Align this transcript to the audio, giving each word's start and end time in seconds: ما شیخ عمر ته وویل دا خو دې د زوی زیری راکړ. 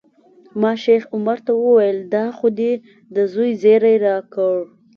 ما 0.61 0.71
شیخ 0.83 1.03
عمر 1.15 1.37
ته 1.45 1.51
وویل 1.61 1.97
دا 2.13 2.25
خو 2.37 2.47
دې 2.59 2.73
د 3.15 3.17
زوی 3.33 3.51
زیری 3.61 3.95
راکړ. 4.07 4.55